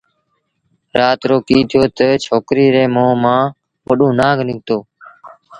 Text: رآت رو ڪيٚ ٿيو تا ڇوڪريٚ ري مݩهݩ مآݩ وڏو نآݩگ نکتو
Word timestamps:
رآت 0.97 1.21
رو 1.29 1.37
ڪيٚ 1.47 1.67
ٿيو 1.69 1.83
تا 1.97 2.07
ڇوڪريٚ 2.23 2.73
ري 2.75 2.83
مݩهݩ 2.93 3.19
مآݩ 3.23 3.45
وڏو 3.87 4.07
نآݩگ 4.19 4.39
نکتو 4.47 4.77